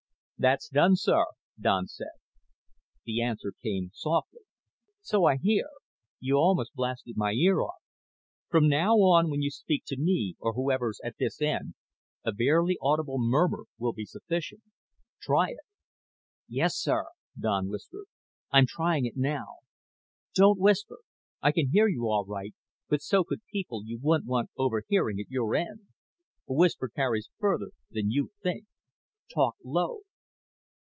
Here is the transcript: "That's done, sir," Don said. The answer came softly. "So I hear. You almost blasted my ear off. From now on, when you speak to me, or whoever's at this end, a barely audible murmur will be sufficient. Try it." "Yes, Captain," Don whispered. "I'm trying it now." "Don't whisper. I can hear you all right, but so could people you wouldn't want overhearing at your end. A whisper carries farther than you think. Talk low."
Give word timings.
"That's 0.41 0.69
done, 0.69 0.95
sir," 0.95 1.25
Don 1.59 1.85
said. 1.85 2.17
The 3.05 3.21
answer 3.21 3.53
came 3.61 3.91
softly. 3.93 4.39
"So 4.99 5.25
I 5.25 5.37
hear. 5.37 5.67
You 6.19 6.37
almost 6.37 6.73
blasted 6.73 7.15
my 7.15 7.33
ear 7.33 7.59
off. 7.61 7.79
From 8.49 8.67
now 8.67 8.95
on, 8.95 9.29
when 9.29 9.43
you 9.43 9.51
speak 9.51 9.83
to 9.85 9.99
me, 10.01 10.35
or 10.39 10.53
whoever's 10.53 10.99
at 11.03 11.17
this 11.19 11.43
end, 11.43 11.75
a 12.25 12.31
barely 12.31 12.79
audible 12.81 13.19
murmur 13.19 13.65
will 13.77 13.93
be 13.93 14.03
sufficient. 14.05 14.63
Try 15.21 15.51
it." 15.51 15.57
"Yes, 16.47 16.83
Captain," 16.85 17.05
Don 17.39 17.69
whispered. 17.69 18.05
"I'm 18.49 18.65
trying 18.65 19.05
it 19.05 19.15
now." 19.17 19.57
"Don't 20.33 20.57
whisper. 20.59 21.01
I 21.43 21.51
can 21.51 21.69
hear 21.69 21.87
you 21.87 22.07
all 22.09 22.25
right, 22.25 22.55
but 22.89 23.03
so 23.03 23.23
could 23.23 23.45
people 23.45 23.83
you 23.85 23.99
wouldn't 24.01 24.27
want 24.27 24.49
overhearing 24.57 25.19
at 25.19 25.29
your 25.29 25.53
end. 25.55 25.81
A 26.49 26.53
whisper 26.55 26.89
carries 26.89 27.29
farther 27.39 27.69
than 27.91 28.09
you 28.09 28.31
think. 28.41 28.65
Talk 29.31 29.55
low." 29.63 29.99